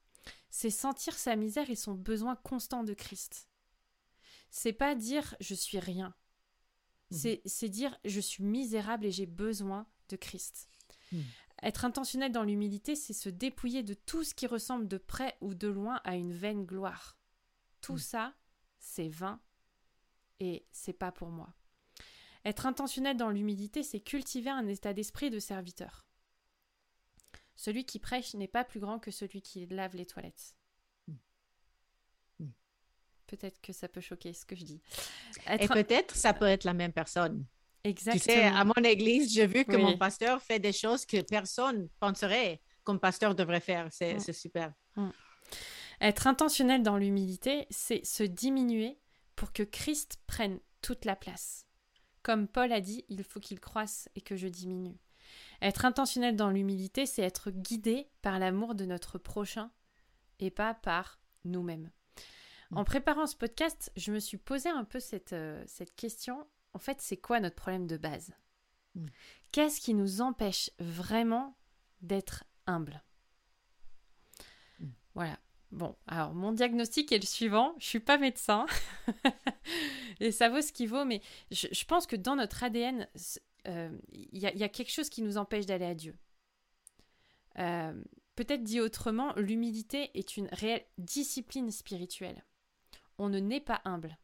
[0.49, 3.47] c'est sentir sa misère et son besoin constant de Christ.
[4.49, 6.13] C'est pas dire je suis rien.
[7.11, 7.17] Mhm.
[7.45, 10.67] C'est dire je suis misérable et j'ai besoin de Christ.
[11.13, 11.23] Mhm.
[11.63, 15.53] Être intentionnel dans l'humilité, c'est se dépouiller de tout ce qui ressemble de près ou
[15.53, 17.17] de loin à une vaine gloire.
[17.79, 17.99] Tout Mhm.
[17.99, 18.33] ça,
[18.79, 19.41] c'est vain
[20.41, 21.53] et c'est pas pour moi.
[22.43, 26.05] Être intentionnel dans l'humilité, c'est cultiver un état d'esprit de serviteur.
[27.55, 30.55] Celui qui prêche n'est pas plus grand que celui qui lave les toilettes.
[31.07, 31.13] Mm.
[32.39, 32.51] Mm.
[33.27, 34.81] Peut-être que ça peut choquer ce que je dis.
[35.47, 35.73] Et Être...
[35.73, 37.45] peut-être ça peut être la même personne.
[37.83, 38.19] Exactement.
[38.35, 39.81] Tu sais, à mon église, j'ai vu que Oui.
[39.81, 43.87] mon pasteur fait des choses que personne penserait qu'un pasteur devrait faire.
[43.91, 44.33] C'est Mm.
[44.33, 44.73] super.
[46.01, 48.99] Être intentionnel dans l'humilité, c'est se diminuer
[49.35, 51.65] pour que Christ prenne toute la place.
[52.23, 54.97] Comme Paul a dit, il faut qu'il croisse et que je diminue.
[55.61, 59.71] Être intentionnel dans l'humilité, c'est être guidé par l'amour de notre prochain
[60.39, 61.91] et pas par nous-mêmes.
[62.71, 62.77] Mm.
[62.77, 66.47] En préparant ce podcast, je me suis posé un peu cette, euh, cette question.
[66.73, 68.33] En fait, c'est quoi notre problème de base
[68.95, 69.07] Mm.
[69.51, 71.55] Qu'est-ce qui nous empêche vraiment
[72.01, 73.03] d'être humble
[74.79, 74.87] Mm.
[75.15, 75.39] Voilà.
[75.71, 77.73] Bon, alors mon diagnostic est le suivant.
[77.79, 78.67] Je suis pas médecin
[80.19, 83.07] et ça vaut ce qu'il vaut, mais je, pense que dans notre ADN,
[83.67, 86.15] euh, il y, a quelque chose qui nous empêche d'aller à Dieu.
[87.57, 87.99] Euh,
[88.35, 92.45] peut-être dit autrement, l'humilité est une réelle discipline spirituelle.
[93.17, 94.19] On ne naît pas humble.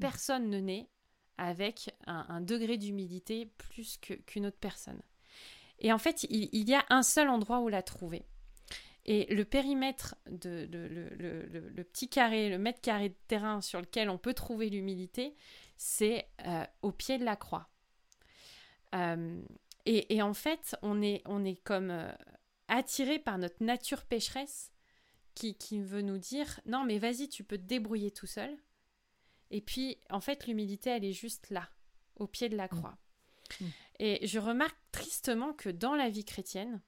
[0.00, 0.90] Personne ne naît
[1.38, 5.00] avec un, degré d'humilité plus qu'une autre personne.
[5.78, 8.24] Et en fait, il, y a un seul endroit où la trouver.
[9.06, 14.18] Et le périmètre, de, le, petit carré, le mètre carré de terrain sur lequel on
[14.18, 15.36] peut trouver l'humilité,
[15.76, 17.70] c'est euh, au pied de la croix.
[18.94, 19.40] Euh,
[19.86, 22.12] et, en fait, on est, on est comme euh,
[22.66, 24.70] attiré par notre nature pécheresse
[25.34, 28.54] qui, qui veut nous dire non, mais vas-y, tu peux te débrouiller tout seul.
[29.50, 31.68] Et puis, en fait, l'humilité, elle est juste là,
[32.16, 32.98] au pied de la croix.
[33.60, 33.64] Mmh.
[34.00, 36.80] Et je remarque tristement que dans la vie chrétienne,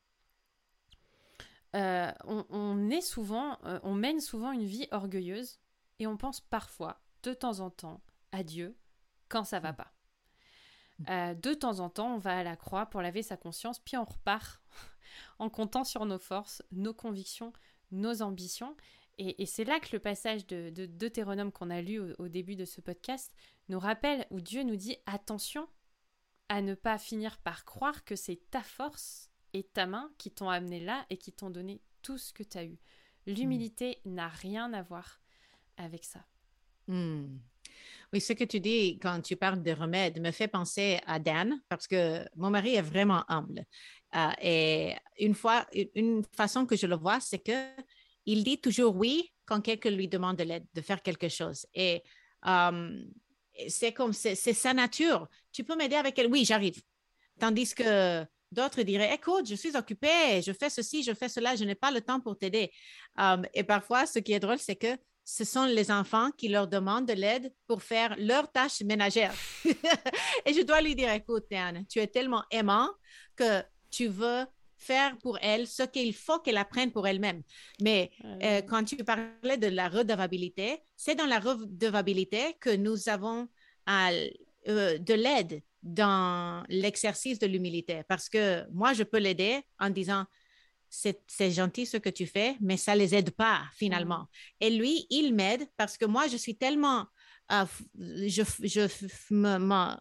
[1.77, 5.61] euh, on, est souvent, euh, on mène souvent une vie orgueilleuse
[6.01, 8.01] et on pense parfois, de temps en temps,
[8.33, 8.77] à Dieu
[9.29, 9.77] quand ça va mm.
[9.77, 9.93] pas.
[11.09, 13.97] Euh, de temps en temps, on va à la croix pour laver sa conscience, puis
[13.97, 14.61] on repart
[15.39, 17.53] en comptant sur nos forces, nos convictions,
[17.93, 18.77] nos ambitions.
[19.23, 22.81] Et, c'est là que le passage de, Deutéronome qu'on a lu au, début de ce
[22.81, 23.31] podcast
[23.69, 25.69] nous rappelle où Dieu nous dit attention
[26.49, 30.49] à ne pas finir par croire que c'est ta force et ta main qui t'ont
[30.49, 32.79] amené là et qui t'ont donné tout ce que tu as eu.
[33.27, 35.21] L'humilité n'a rien à voir
[35.77, 36.25] avec ça.
[36.89, 37.41] Hmm.
[38.15, 41.61] Oui, ce que tu dis quand tu parles de remède me fait penser à Dan
[41.69, 43.67] parce que mon mari est vraiment humble.
[44.17, 47.53] Euh, et une fois, une façon que je le vois, c'est que
[48.33, 51.67] il dit toujours oui quand quelqu'un lui demande de l'aide, de faire quelque chose.
[51.75, 52.03] Et
[52.47, 53.03] euh,
[53.69, 55.29] c'est comme, c'est sa nature.
[55.53, 56.31] Tu peux m'aider avec elle?
[56.31, 56.81] Oui, j'arrive.
[57.39, 61.65] Tandis que D'autres diraient, écoute, je suis occupée, je fais ceci, je fais cela, je
[61.65, 62.73] n'ai pas le temps pour t'aider.
[63.17, 66.67] Um, et parfois, ce qui est drôle, c'est que ce sont les enfants qui leur
[66.67, 69.35] demandent de l'aide pour faire leurs tâches ménagères.
[69.65, 72.91] et je dois lui dire, écoute, Anne, tu es tellement aimant
[73.37, 74.45] que tu veux
[74.81, 77.43] faire pour elle ce qu'il faut qu'elle apprenne pour elle-même.
[77.81, 83.49] Mais euh, quand tu parlais de la redevabilité, c'est dans la redevabilité que nous avons
[83.89, 84.29] euh,
[84.99, 90.25] de l'aide dans l'exercice de l'humilité parce que moi, je peux l'aider en disant,
[90.89, 94.23] c'est gentil ce que tu fais, mais ça les aide pas finalement.
[94.23, 94.27] Mm.
[94.63, 97.07] Et lui, il m'aide parce que moi, je suis tellement,
[97.51, 99.97] je, je, me,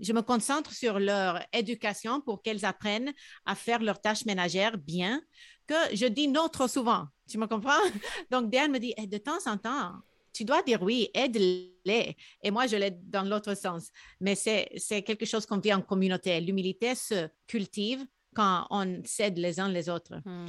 [0.00, 3.12] je me concentre sur leur éducation pour qu'elles apprennent
[3.44, 5.20] à faire leurs tâches ménagères bien
[5.66, 7.06] que je dis non trop souvent.
[7.28, 7.70] Tu me comprends?
[8.30, 9.92] Donc, Diane me dit, eh, de temps en temps,
[10.32, 12.16] tu dois dire oui, aide-les.
[12.42, 13.90] Et moi, je l'aide dans l'autre sens.
[14.20, 16.40] Mais c'est quelque chose qu'on vit en communauté.
[16.40, 20.20] L'humilité se cultive quand on s'aide les uns les autres.
[20.24, 20.46] Hmm.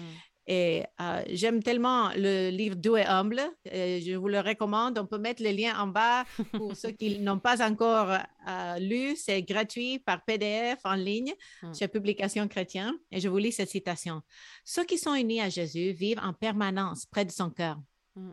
[0.51, 3.39] Et euh, j'aime tellement le livre Doux et humble.
[3.65, 4.97] je vous le recommande.
[4.97, 9.15] On peut mettre les liens en bas pour ceux qui n'ont pas encore euh, lu.
[9.15, 11.75] C'est gratuit par PDF en ligne hmm.
[11.75, 12.97] chez Publication Chrétien.
[13.11, 14.23] Et je vous lis cette citation.
[14.65, 17.77] Ceux qui sont unis à Jésus vivent en permanence près de son cœur.
[18.15, 18.31] Hmm.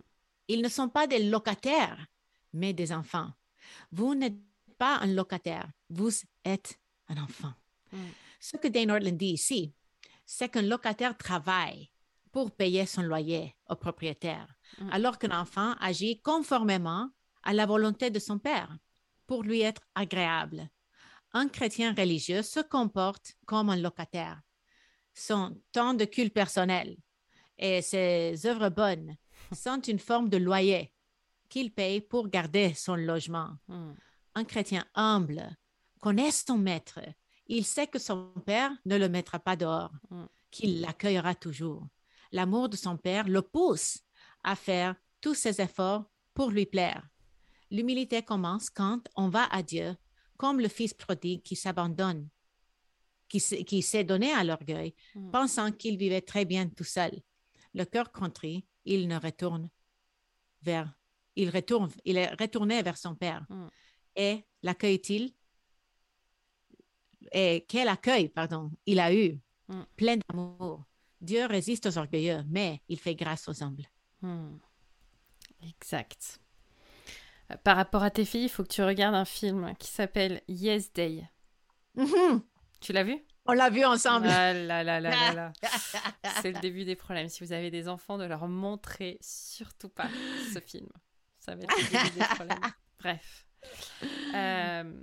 [0.48, 2.06] Ils ne sont pas des locataires,
[2.54, 3.28] mais des enfants.
[3.92, 4.38] Vous n'êtes
[4.78, 6.12] pas un locataire, vous
[6.46, 7.52] êtes un enfant.
[7.92, 7.98] Mm.
[8.40, 9.74] Ce que Dane Ortland dit ici,
[10.24, 11.90] c'est qu'un locataire travaille
[12.36, 14.46] pour payer son loyer au propriétaire,
[14.78, 14.90] mm.
[14.92, 17.08] alors qu'un enfant agit conformément
[17.42, 18.76] à la volonté de son père
[19.26, 20.68] pour lui être agréable.
[21.32, 24.42] Un chrétien religieux se comporte comme un locataire.
[25.14, 26.98] Son temps de culte personnel
[27.56, 29.16] et ses œuvres bonnes
[29.54, 30.92] sont une forme de loyer
[31.48, 33.56] qu'il paye pour garder son logement.
[33.66, 33.94] Hmm.
[34.34, 35.56] Un chrétien humble
[36.02, 37.00] connaît son maître.
[37.46, 40.26] Il sait que son père ne le mettra pas dehors, hmm.
[40.50, 41.88] qu'il l'accueillera toujours.
[42.32, 43.98] L'amour de son père le pousse
[44.44, 47.08] à faire tous ses efforts pour lui plaire.
[47.70, 49.96] L'humilité commence quand on va à Dieu,
[50.36, 52.28] comme le fils prodigue qui s'abandonne,
[53.28, 55.30] qui, s'est donné à l'orgueil, hmm.
[55.30, 57.20] pensant qu'il vivait très bien tout seul.
[57.74, 59.68] Le cœur contrit il ne retourne
[60.62, 60.90] vers,
[61.34, 63.44] il retourne, il est retourné vers son père.
[63.50, 63.66] Mm.
[64.14, 65.34] Et l'accueille-t-il?
[67.32, 69.82] Et quel accueil, pardon, il a eu, mm.
[69.96, 70.84] plein d'amour.
[71.20, 73.86] Dieu résiste aux orgueilleux, mais il fait grâce aux humbles.
[74.22, 74.56] Mm.
[75.68, 76.40] Exact.
[77.50, 80.42] Euh, par rapport à tes filles, il faut que tu regardes un film qui s'appelle
[80.48, 81.28] Yes Day.
[81.96, 82.42] Mm-hmm.
[82.80, 83.24] Tu l'as vu?
[83.46, 84.26] On l'a vu ensemble.
[84.28, 85.52] Ah là là là là là.
[86.42, 87.28] C'est le début des problèmes.
[87.28, 90.08] Si vous avez des enfants, de leur montrer surtout pas
[90.52, 90.88] ce film.
[91.38, 92.58] Ça va être le début des problèmes.
[92.98, 93.46] Bref.
[94.34, 95.02] Euh,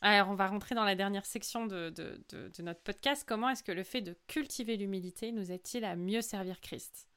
[0.00, 3.24] alors, on va rentrer dans la dernière section de, de, notre podcast.
[3.26, 7.08] Comment est-ce que le fait de cultiver l'humilité nous aide-t-il à mieux servir Christ?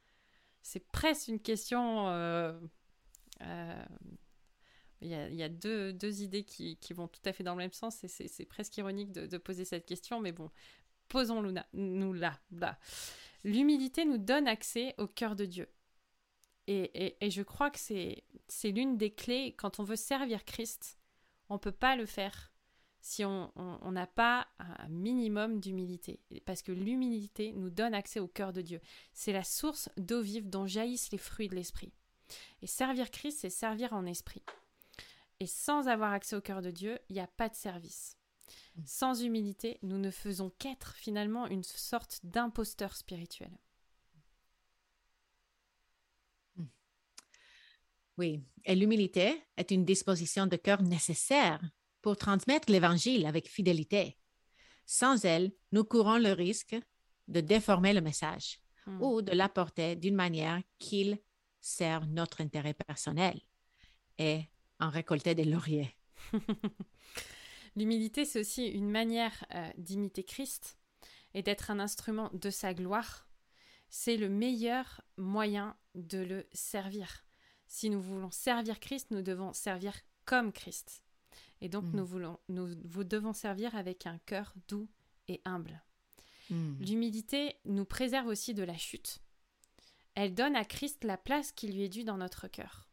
[0.62, 2.08] C'est presque une question.
[2.08, 2.58] Euh,
[3.42, 3.86] euh,
[5.02, 8.08] il y, a, deux, idées qui, vont tout à fait dans le même sens et
[8.08, 10.50] c'est presque ironique de, poser cette question, mais bon,
[11.08, 12.40] posons-nous là.
[12.52, 12.80] là.
[13.44, 15.70] L'humilité nous donne accès au cœur de Dieu.
[16.68, 19.56] Et, je crois que c'est l'une des clés.
[19.58, 20.98] Quand on veut servir Christ,
[21.50, 22.52] on ne peut pas le faire
[23.08, 26.20] si on n'a pas un minimum d'humilité.
[26.46, 28.82] Parce que l'humilité nous donne accès au cœur de Dieu.
[29.14, 31.94] C'est la source d'eau vive dont jaillissent les fruits de l'esprit.
[32.62, 34.44] Et servir Christ, c'est servir en esprit.
[35.40, 38.18] Et sans avoir accès au cœur de Dieu, il n'y a pas de service.
[38.86, 43.58] Sans humilité, nous ne faisons qu'être finalement une sorte d'imposteur spirituel.
[46.58, 46.66] Mm.
[48.18, 51.62] Oui, et l'humilité est une disposition de cœur nécessaire
[52.02, 54.18] pour transmettre l'Évangile avec fidélité.
[54.86, 56.76] Sans elle, nous courons le risque
[57.28, 59.02] de déformer le message mm.
[59.02, 61.20] ou de l'apporter d'une manière qu'il
[61.60, 63.40] sert notre intérêt personnel
[64.18, 64.44] et
[64.80, 65.96] en récolter des lauriers.
[67.76, 70.78] L'humilité, c'est aussi une manière euh, d'imiter Christ
[71.34, 73.28] et d'être un instrument de sa gloire.
[73.90, 77.26] C'est le meilleur moyen de le servir.
[77.68, 79.94] Si nous voulons servir Christ, nous devons servir
[80.26, 81.04] comme Christ.
[81.62, 81.96] Et donc, mm.
[81.96, 84.88] nous, voulons, nous, vous devons servir avec un cœur doux
[85.28, 85.84] et humble.
[86.50, 86.84] Mm.
[86.84, 89.20] L'humilité nous préserve aussi de la chute.
[90.16, 92.90] Elle donne à Christ la place qui lui est due dans notre cœur.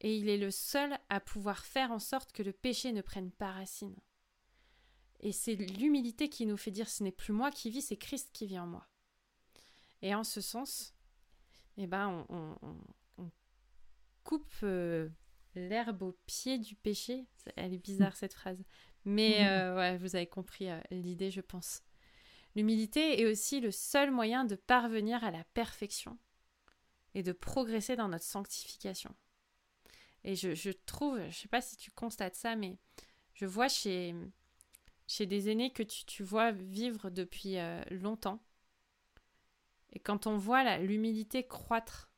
[0.00, 3.30] Et il est le seul à pouvoir faire en sorte que le péché ne prenne
[3.30, 3.96] pas racine.
[5.20, 8.30] Et c'est l'humilité qui nous fait dire ce n'est plus moi qui vis, c'est Christ
[8.32, 8.86] qui vit en moi.
[10.02, 10.94] Et en ce sens,
[11.78, 12.56] eh ben, on,
[14.24, 15.08] coupe euh,
[15.56, 17.26] l'herbe au pied du péché.
[17.56, 18.62] Elle est bizarre cette phrase.
[19.04, 21.82] Mais euh, ouais, vous avez compris euh, l'idée, je pense.
[22.54, 26.18] L'humilité est aussi le seul moyen de parvenir à la perfection
[27.14, 29.14] et de progresser dans notre sanctification.
[30.24, 32.78] Et je, trouve, je ne sais pas si tu constates ça, mais
[33.34, 34.12] je vois chez,
[35.06, 38.42] chez des aînés que tu, vois vivre depuis euh, longtemps.
[39.92, 42.10] Et quand on voit l'humilité croître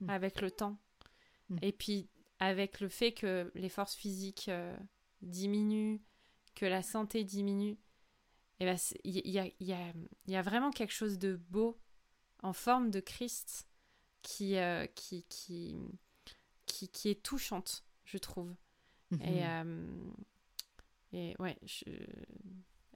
[0.00, 0.10] mm.
[0.10, 0.78] avec le temps,
[1.50, 1.58] mm.
[1.62, 2.08] et puis
[2.44, 4.76] avec le fait que les forces physiques euh,
[5.22, 6.00] diminuent,
[6.54, 7.76] que la santé diminue,
[8.60, 9.92] il ben, y, a, y, a,
[10.26, 11.78] y, a, vraiment quelque chose de beau
[12.42, 13.66] en forme de Christ
[14.40, 15.76] euh, qui, qui,
[16.66, 18.54] qui, qui, est touchante, je trouve.
[19.12, 19.42] Et, mhm.
[19.42, 20.12] euh,
[21.12, 21.58] et ouais,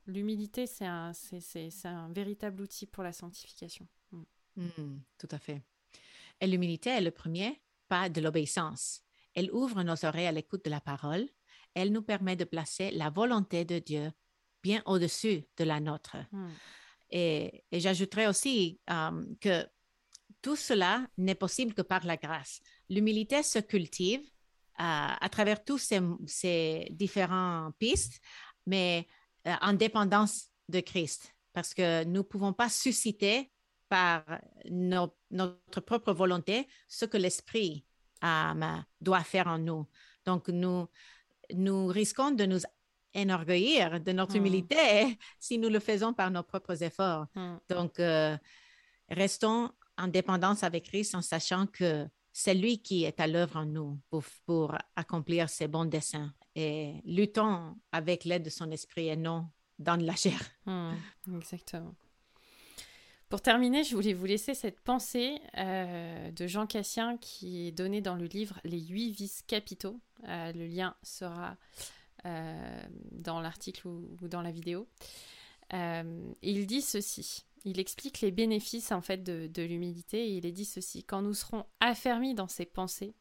[0.07, 3.87] l'humilité, c'est un, c'est, un véritable outil pour la sanctification.
[4.13, 4.23] Mm.
[4.57, 5.63] Mm, tout à fait.
[6.41, 9.03] Et l'humilité est le premier pas de l'obéissance.
[9.35, 11.29] Elle ouvre nos oreilles à l'écoute de la parole.
[11.75, 14.11] Elle nous permet de placer la volonté de Dieu
[14.63, 16.17] bien au-dessus de la nôtre.
[16.33, 16.49] Mm.
[17.11, 19.67] Et, et j'ajouterais aussi euh, que
[20.43, 22.61] tout cela n'est possible que par la grâce.
[22.89, 25.93] L'humilité se cultive euh, à travers tous
[26.27, 28.21] ces, différentes pistes,
[28.67, 29.09] mais
[29.47, 33.51] euh, en dépendance de Christ, parce que nous ne pouvons pas susciter
[33.89, 34.25] par
[34.71, 37.87] notre propre volonté ce que l'Esprit
[38.25, 39.87] euh, doit faire en nous.
[40.25, 40.89] Donc, nous,
[41.55, 42.61] nous risquons de nous
[43.15, 44.39] enorgueillir de notre hmm.
[44.39, 47.27] humilité si nous le faisons par nos propres efforts.
[47.35, 47.57] Hmm.
[47.69, 48.01] Donc,
[49.09, 53.67] restons en dépendance avec Christ en sachant que c'est lui qui est à l'œuvre en
[53.67, 53.99] nous
[54.47, 56.33] pour, accomplir ses bons desseins.
[56.55, 60.41] Et luttons avec l'aide de son esprit et non dans la chair.
[60.65, 60.93] Hmm,
[61.37, 61.95] exactement.
[63.29, 68.01] Pour terminer, je voulais vous laisser cette pensée euh, de Jean Cassien qui est donnée
[68.01, 70.01] dans le livre Les huit vices capitaux.
[70.27, 71.59] Euh, le lien sera
[72.25, 74.89] euh, dans l'article ou, dans la vidéo.
[75.73, 77.45] il dit ceci.
[77.65, 81.35] Il explique les bénéfices en fait de, l'humilité et il est dit ceci quand nous
[81.35, 83.13] serons affermis dans ces pensées,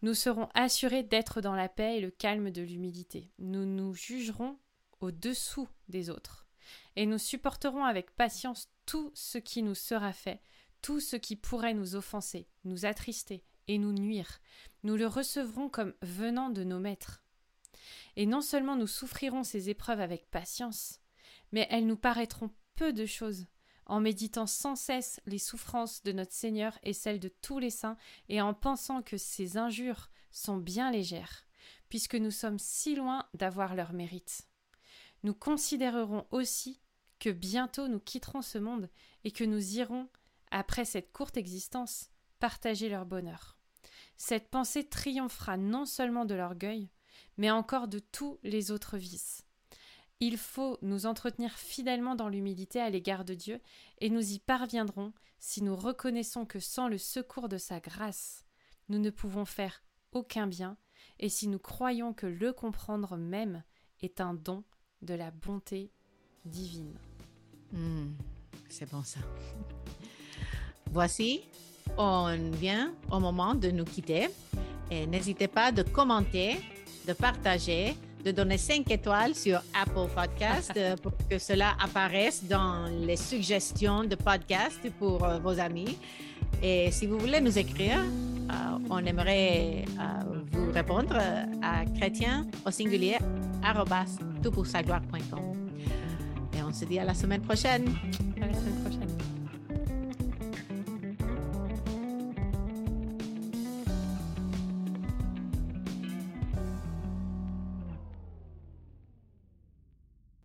[0.00, 3.28] nous serons assurés d'être dans la paix et le calme de l'humilité.
[3.38, 4.56] Nous nous jugerons
[5.00, 6.47] au-dessous des autres
[6.96, 10.40] et nous supporterons avec patience tout ce qui nous sera fait,
[10.82, 14.40] tout ce qui pourrait nous offenser, nous attrister et nous nuire.
[14.82, 17.22] Nous le recevrons comme venant de nos maîtres.
[18.16, 21.00] Et non seulement nous souffrirons ces épreuves avec patience,
[21.52, 23.46] mais elles nous paraîtront peu de choses,
[23.86, 27.96] en méditant sans cesse les souffrances de notre Seigneur et celles de tous les saints,
[28.28, 31.46] et en pensant que ces injures sont bien légères,
[31.88, 34.46] puisque nous sommes si loin d'avoir leur mérite.
[35.22, 36.80] Nous considérerons aussi
[37.18, 38.88] que bientôt nous quitterons ce monde
[39.24, 40.08] et que nous irons,
[40.50, 43.58] après cette courte existence, partager leur bonheur.
[44.16, 46.90] Cette pensée triomphera non seulement de l'orgueil,
[47.36, 49.44] mais encore de tous les autres vices.
[50.20, 53.60] Il faut nous entretenir fidèlement dans l'humilité à l'égard de Dieu,
[54.00, 58.44] et nous y parviendrons si nous reconnaissons que sans le secours de sa grâce,
[58.88, 60.76] nous ne pouvons faire aucun bien,
[61.20, 63.62] et si nous croyons que le comprendre même
[64.00, 64.64] est un don
[65.02, 65.90] de la bonté
[66.44, 66.94] divine.
[67.72, 68.12] Hmm,
[68.68, 69.20] c'est bon ça.
[70.92, 71.42] Voici,
[71.96, 74.28] on vient au moment de nous quitter.
[74.90, 76.56] Et n'hésitez pas de commenter,
[77.06, 77.94] de partager,
[78.24, 84.04] de donner 5 étoiles sur Apple Podcast euh, pour que cela apparaisse dans les suggestions
[84.04, 85.98] de podcast pour euh, vos amis.
[86.62, 89.84] Et si vous voulez nous écrire, euh, on aimerait
[90.50, 91.16] vous répondre
[91.62, 93.18] à chrétien au singulier
[94.42, 95.70] toutpoursagloire.com.
[96.56, 97.88] Et on se dit à la semaine prochaine.
[98.40, 98.87] À la semaine prochaine.